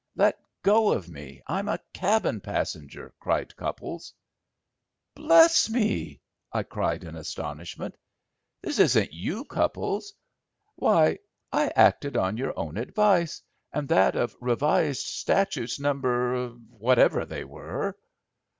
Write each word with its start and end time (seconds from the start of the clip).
"Let 0.15 0.39
go 0.63 0.91
of 0.93 1.09
me; 1.09 1.43
I'm 1.45 1.67
a 1.67 1.77
cabin 1.93 2.41
passenger," 2.41 3.13
cried 3.19 3.55
Cupples. 3.55 4.15
"Bless 5.13 5.69
me!" 5.69 6.21
I 6.51 6.63
cried 6.63 7.03
in 7.03 7.15
astonishment. 7.15 7.95
"This 8.63 8.79
isn't 8.79 9.13
you, 9.13 9.45
Cupples? 9.45 10.15
Why, 10.73 11.19
I 11.53 11.67
acted 11.75 12.17
on 12.17 12.35
your 12.37 12.57
own 12.57 12.77
advice 12.77 13.43
and 13.71 13.87
that 13.89 14.15
of 14.15 14.35
Revised 14.41 15.01
Statutes, 15.05 15.79
No. 15.79 15.93
what 16.71 16.97
ever 16.97 17.23
they 17.27 17.43
were." 17.43 17.95